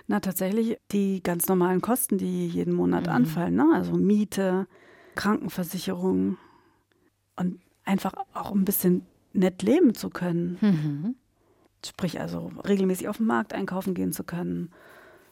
[0.05, 3.11] Na, tatsächlich die ganz normalen Kosten, die jeden Monat mhm.
[3.11, 3.55] anfallen.
[3.55, 3.67] Ne?
[3.73, 4.67] Also Miete,
[5.15, 6.37] Krankenversicherung
[7.35, 10.57] und einfach auch ein bisschen nett leben zu können.
[10.61, 11.15] Mhm.
[11.85, 14.71] Sprich, also regelmäßig auf den Markt einkaufen gehen zu können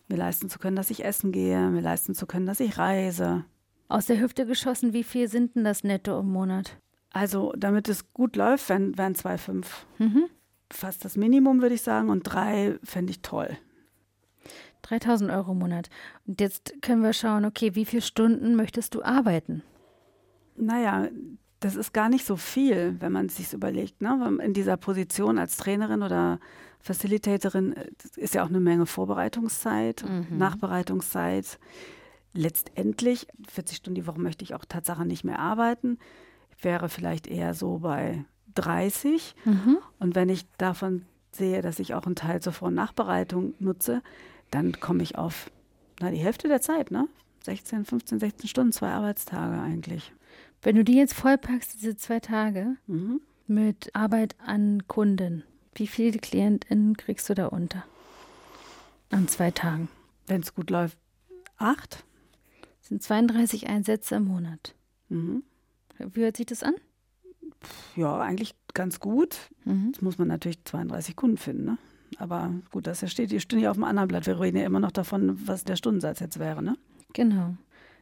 [0.08, 3.46] mir leisten zu können, dass ich essen gehe, mir leisten zu können, dass ich reise.
[3.88, 6.78] Aus der Hüfte geschossen, wie viel sind denn das netto im Monat?
[7.12, 9.66] Also, damit es gut läuft, wären, wären 2,5.
[10.00, 10.26] Mhm.
[10.72, 12.10] Fast das Minimum, würde ich sagen.
[12.10, 13.58] Und drei fände ich toll.
[14.82, 15.90] 3000 Euro im Monat.
[16.28, 19.64] Und jetzt können wir schauen, okay, wie viele Stunden möchtest du arbeiten?
[20.56, 21.08] Naja,
[21.60, 24.02] das ist gar nicht so viel, wenn man es sich überlegt.
[24.02, 24.40] Ne?
[24.44, 26.40] In dieser Position als Trainerin oder
[26.80, 30.38] Facilitatorin äh, ist ja auch eine Menge Vorbereitungszeit, mhm.
[30.38, 31.60] Nachbereitungszeit.
[32.34, 35.98] Letztendlich, 40 Stunden die Woche möchte ich auch Tatsache nicht mehr arbeiten.
[36.58, 39.36] Ich wäre vielleicht eher so bei 30.
[39.46, 39.78] Mhm.
[40.00, 44.02] Und wenn ich davon sehe, dass ich auch einen Teil zur Vor- und Nachbereitung nutze,
[44.52, 45.50] dann komme ich auf
[46.00, 47.08] na, die Hälfte der Zeit, ne?
[47.44, 50.14] 16, 15, 16 Stunden, zwei Arbeitstage eigentlich.
[50.66, 53.22] Wenn du die jetzt vollpackst, diese zwei Tage, mhm.
[53.46, 55.44] mit Arbeit an Kunden,
[55.76, 57.84] wie viele KlientInnen kriegst du da unter?
[59.12, 59.90] An zwei Tagen.
[60.26, 60.98] Wenn es gut läuft,
[61.58, 62.04] acht.
[62.80, 64.74] Das sind 32 Einsätze im Monat.
[65.10, 65.44] Mhm.
[66.00, 66.74] Wie hört sich das an?
[67.96, 69.38] Ja, eigentlich ganz gut.
[69.66, 69.92] Mhm.
[69.94, 71.78] Jetzt muss man natürlich 32 Kunden finden, ne?
[72.18, 74.26] Aber gut, das steht, die stehen ja auf dem anderen Blatt.
[74.26, 76.76] Wir reden ja immer noch davon, was der Stundensatz jetzt wäre, ne?
[77.14, 77.56] Genau.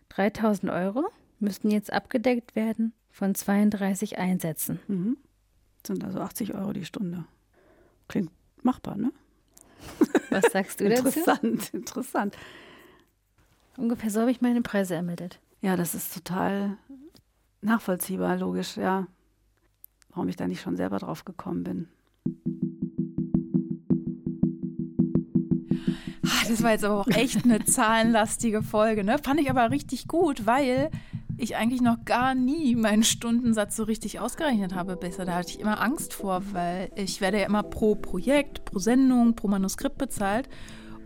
[0.07, 1.09] 3000 Euro
[1.43, 4.79] müssten jetzt abgedeckt werden von 32 Einsätzen.
[4.87, 5.17] Mhm.
[5.83, 7.25] Das sind also 80 Euro die Stunde.
[8.07, 8.31] Klingt
[8.63, 9.11] machbar, ne?
[10.29, 11.07] Was sagst du dazu?
[11.07, 12.37] Interessant, interessant.
[13.77, 15.39] Ungefähr so habe ich meine Preise ermittelt.
[15.61, 16.77] Ja, das ist total
[17.61, 19.07] nachvollziehbar, logisch, ja.
[20.09, 21.87] Warum ich da nicht schon selber drauf gekommen bin.
[26.25, 29.17] Ah, das war jetzt aber auch echt eine zahlenlastige Folge, ne?
[29.17, 30.91] Fand ich aber richtig gut, weil
[31.43, 35.25] ich eigentlich noch gar nie meinen Stundensatz so richtig ausgerechnet habe besser.
[35.25, 39.35] Da hatte ich immer Angst vor, weil ich werde ja immer pro Projekt, pro Sendung,
[39.35, 40.49] pro Manuskript bezahlt.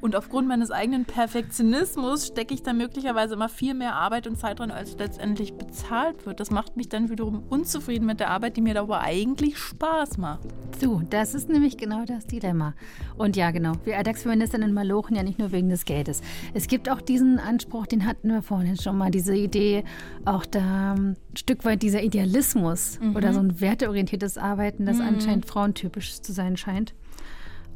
[0.08, 4.60] Und aufgrund meines eigenen Perfektionismus stecke ich da möglicherweise immer viel mehr Arbeit und Zeit
[4.60, 6.40] drin, als letztendlich bezahlt wird.
[6.40, 10.18] Das macht mich dann wiederum unzufrieden mit der Arbeit, die mir da aber eigentlich Spaß
[10.18, 10.48] macht.
[10.80, 12.74] So, das ist nämlich genau das Dilemma.
[13.18, 16.22] Und ja, genau, wir Alltagsfeministinnen malochen ja nicht nur wegen des Geldes.
[16.54, 19.84] Es gibt auch diesen Anspruch, den hatten wir vorhin schon mal, diese Idee,
[20.24, 23.18] auch da ein Stück weit dieser Idealismus mhm.
[23.18, 25.08] oder so ein werteorientiertes Arbeiten, das mhm.
[25.08, 26.94] anscheinend frauentypisch zu sein scheint.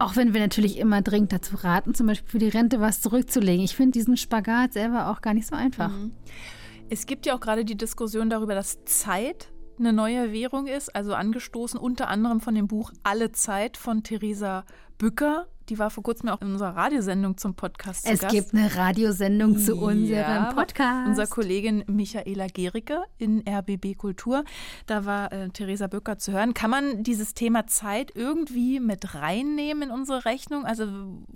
[0.02, 3.64] Auch wenn wir natürlich immer dringend dazu raten, zum Beispiel für die Rente was zurückzulegen.
[3.64, 5.92] Ich finde diesen Spagat selber auch gar nicht so einfach.
[5.92, 6.12] Mhm.
[6.90, 11.14] Es gibt ja auch gerade die Diskussion darüber, dass Zeit eine neue Währung ist, also
[11.14, 14.66] angestoßen unter anderem von dem Buch Alle Zeit von Theresa
[14.98, 18.34] Bücker die war vor kurzem auch in unserer Radiosendung zum Podcast Es Gast.
[18.34, 21.08] gibt eine Radiosendung zu unserem ja, Podcast.
[21.08, 24.44] Unserer Kollegin Michaela Gericke in RBB Kultur.
[24.86, 26.54] Da war äh, Theresa Böcker zu hören.
[26.54, 30.66] Kann man dieses Thema Zeit irgendwie mit reinnehmen in unsere Rechnung?
[30.66, 30.86] Also,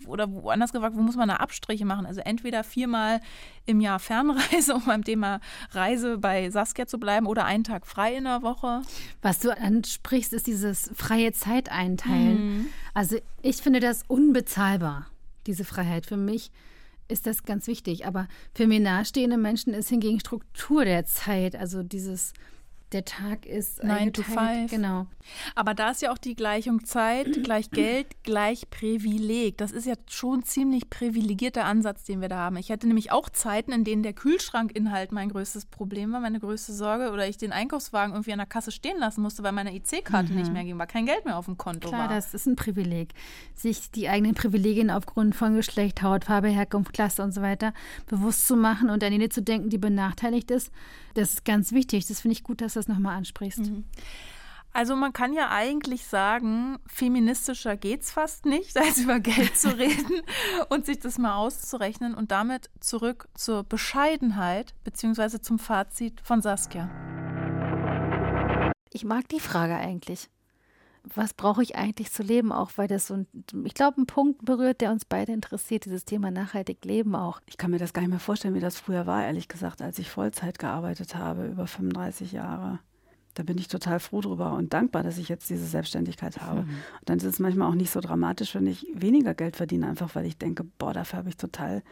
[0.08, 2.06] oder woanders gefragt, wo muss man da Abstriche machen?
[2.06, 3.22] Also entweder viermal
[3.66, 5.40] im Jahr Fernreise, um beim Thema
[5.72, 8.82] Reise bei Saskia zu bleiben, oder einen Tag frei in der Woche.
[9.22, 12.58] Was du ansprichst, ist dieses freie Zeit einteilen.
[12.58, 12.66] Mhm.
[12.94, 15.08] Also ich finde das unbezahlbar,
[15.46, 16.06] diese Freiheit.
[16.06, 16.50] Für mich
[17.10, 18.06] ist das ganz wichtig.
[18.06, 22.32] Aber für mir nahestehende Menschen ist hingegen Struktur der Zeit, also dieses
[22.92, 24.70] der Tag ist 9 to 5.
[24.70, 25.08] Genau.
[25.56, 29.58] Aber da ist ja auch die Gleichung Zeit gleich Geld gleich Privileg.
[29.58, 32.58] Das ist ja schon ein ziemlich privilegierter Ansatz, den wir da haben.
[32.58, 36.74] Ich hatte nämlich auch Zeiten, in denen der Kühlschrankinhalt mein größtes Problem war, meine größte
[36.74, 40.32] Sorge, oder ich den Einkaufswagen irgendwie an der Kasse stehen lassen musste, weil meine IC-Karte
[40.32, 40.40] mhm.
[40.40, 42.16] nicht mehr ging, weil kein Geld mehr auf dem Konto Klar, war.
[42.16, 43.14] das ist ein Privileg.
[43.56, 47.74] Sich die eigenen Privilegien aufgrund von Geschlecht, Hautfarbe, Herkunft, Klasse und so weiter
[48.06, 50.72] bewusst zu machen und an jene zu denken, die benachteiligt ist,
[51.16, 52.06] das ist ganz wichtig.
[52.06, 53.72] Das finde ich gut, dass du das nochmal ansprichst.
[53.72, 53.86] Mhm.
[54.72, 59.70] Also man kann ja eigentlich sagen, feministischer geht es fast nicht, als über Geld zu
[59.70, 60.22] reden
[60.70, 65.40] und sich das mal auszurechnen und damit zurück zur Bescheidenheit bzw.
[65.40, 66.90] zum Fazit von Saskia.
[68.92, 70.30] Ich mag die Frage eigentlich.
[71.14, 73.28] Was brauche ich eigentlich zu leben, auch weil das so ein,
[73.64, 77.42] ich glaube, ein Punkt berührt, der uns beide interessiert, dieses Thema nachhaltig leben auch.
[77.46, 80.00] Ich kann mir das gar nicht mehr vorstellen, wie das früher war, ehrlich gesagt, als
[80.00, 82.80] ich Vollzeit gearbeitet habe, über 35 Jahre
[83.36, 86.64] da bin ich total froh drüber und dankbar, dass ich jetzt diese Selbstständigkeit habe.
[86.64, 86.70] Mhm.
[86.70, 90.16] Und dann ist es manchmal auch nicht so dramatisch, wenn ich weniger Geld verdiene, einfach
[90.16, 91.84] weil ich denke, boah, dafür habe ich total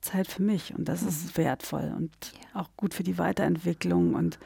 [0.00, 1.08] Zeit für mich und das mhm.
[1.08, 2.10] ist wertvoll und
[2.52, 2.60] ja.
[2.60, 4.38] auch gut für die Weiterentwicklung und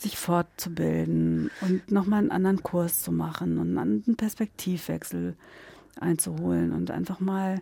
[0.00, 5.36] sich fortzubilden und nochmal einen anderen Kurs zu machen und einen Perspektivwechsel
[5.98, 7.60] einzuholen und einfach mal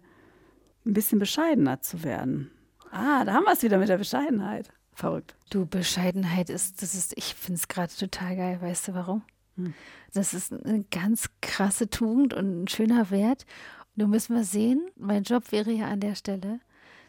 [0.86, 2.50] ein bisschen bescheidener zu werden.
[2.90, 4.70] Ah, da haben wir es wieder mit der Bescheidenheit.
[4.94, 5.36] Verrückt.
[5.50, 8.58] Du, Bescheidenheit ist, das ist, ich finde es gerade total geil.
[8.60, 9.22] Weißt du warum?
[9.56, 9.74] Hm.
[10.12, 13.44] Das ist eine ganz krasse Tugend und ein schöner Wert.
[13.94, 16.60] Und du müssen wir sehen, mein Job wäre ja an der Stelle,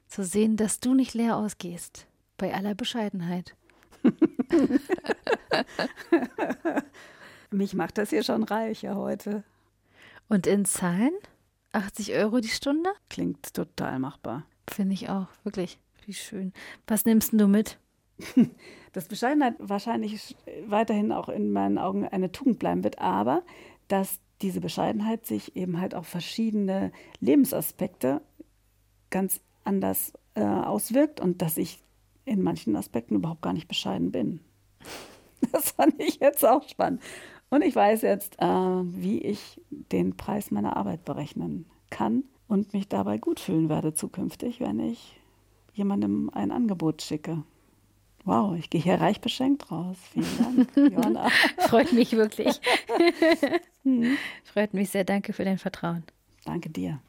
[0.08, 2.08] zu sehen, dass du nicht leer ausgehst.
[2.38, 3.56] Bei aller Bescheidenheit.
[7.52, 9.44] Mich macht das hier schon reicher heute.
[10.28, 11.14] Und in Zahlen?
[11.72, 12.90] 80 Euro die Stunde?
[13.10, 14.46] Klingt total machbar.
[14.70, 15.80] Finde ich auch, wirklich.
[16.06, 16.54] Wie schön.
[16.88, 17.78] Was nimmst du mit?
[18.94, 20.36] Dass Bescheidenheit wahrscheinlich
[20.66, 23.44] weiterhin auch in meinen Augen eine Tugend bleiben wird, aber
[23.88, 28.22] dass diese Bescheidenheit sich eben halt auf verschiedene Lebensaspekte
[29.10, 31.84] ganz anders äh, auswirkt und dass ich
[32.30, 34.40] in manchen Aspekten überhaupt gar nicht bescheiden bin.
[35.54, 37.02] Das fand ich jetzt auch spannend.
[37.50, 42.90] Und ich weiß jetzt, äh, wie ich den Preis meiner Arbeit berechnen kann und mich
[42.90, 45.20] dabei gut fühlen werde zukünftig, wenn ich
[45.74, 47.44] jemandem ein Angebot schicke.
[48.26, 49.98] Wow, ich gehe hier reich beschenkt raus.
[50.12, 50.38] Vielen
[50.76, 51.30] Dank, Johanna.
[51.58, 52.60] Freut mich wirklich.
[54.44, 55.06] Freut mich sehr.
[55.06, 56.04] Danke für dein Vertrauen.
[56.46, 57.00] Danke dir.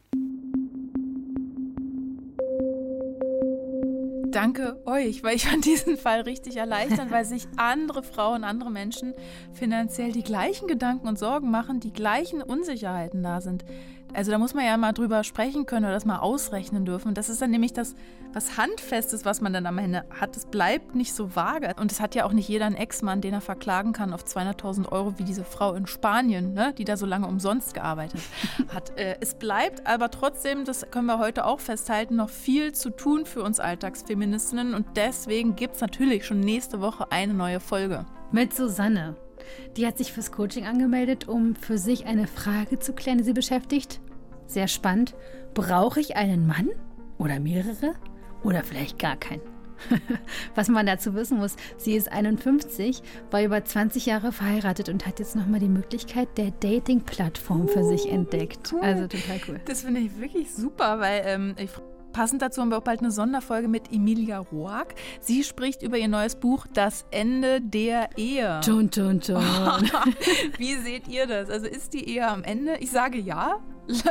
[4.31, 9.15] Danke euch, weil ich fand diesen Fall richtig erleichternd, weil sich andere Frauen, andere Menschen
[9.53, 13.65] finanziell die gleichen Gedanken und Sorgen machen, die gleichen Unsicherheiten da sind.
[14.15, 17.09] Also da muss man ja mal drüber sprechen können oder das mal ausrechnen dürfen.
[17.09, 17.95] Und das ist dann nämlich das,
[18.33, 20.37] was Handfestes, was man dann am Ende hat.
[20.37, 21.75] Es bleibt nicht so vage.
[21.79, 24.91] Und es hat ja auch nicht jeder einen Ex-Mann, den er verklagen kann auf 200.000
[24.91, 28.21] Euro, wie diese Frau in Spanien, ne, die da so lange umsonst gearbeitet
[28.75, 28.97] hat.
[28.99, 33.27] Äh, es bleibt aber trotzdem, das können wir heute auch festhalten, noch viel zu tun
[33.27, 34.75] für uns Alltagsfeministinnen.
[34.75, 38.07] Und deswegen gibt es natürlich schon nächste Woche eine neue Folge.
[38.33, 39.17] Mit Susanne.
[39.77, 43.33] Die hat sich fürs Coaching angemeldet, um für sich eine Frage zu klären, die sie
[43.33, 44.01] beschäftigt.
[44.47, 45.15] Sehr spannend.
[45.55, 46.71] Brauche ich einen Mann?
[47.19, 47.95] Oder mehrere?
[48.43, 49.43] Oder vielleicht gar keinen?
[50.55, 55.19] Was man dazu wissen muss, sie ist 51, war über 20 Jahre verheiratet und hat
[55.19, 58.73] jetzt nochmal die Möglichkeit der Dating-Plattform für sich uh, entdeckt.
[58.73, 58.81] Cool.
[58.81, 59.61] Also total cool.
[59.65, 61.71] Das finde ich wirklich super, weil ähm, ich
[62.13, 64.95] Passend dazu haben wir auch bald eine Sonderfolge mit Emilia Roark.
[65.21, 68.61] Sie spricht über ihr neues Buch Das Ende der Ehe.
[68.65, 69.37] Tun, tun, tun.
[70.59, 71.51] Wie seht ihr das?
[71.51, 72.77] Also ist die Ehe am Ende?
[72.79, 73.59] Ich sage ja.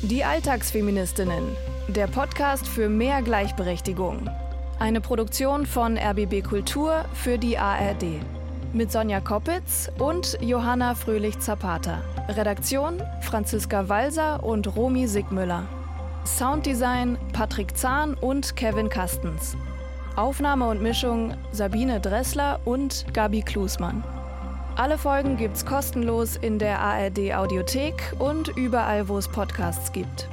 [0.03, 1.57] Die Alltagsfeministinnen,
[1.89, 4.29] der Podcast für mehr Gleichberechtigung.
[4.79, 8.21] Eine Produktion von RBB Kultur für die ARD.
[8.73, 12.03] Mit Sonja Koppitz und Johanna Fröhlich-Zapata.
[12.29, 15.65] Redaktion Franziska Walser und Romy Sigmüller.
[16.27, 19.57] Sounddesign Patrick Zahn und Kevin Kastens.
[20.17, 24.03] Aufnahme und Mischung Sabine Dressler und Gabi Klusmann.
[24.77, 30.29] Alle Folgen gibt's kostenlos in der ARD Audiothek und überall, wo es Podcasts gibt.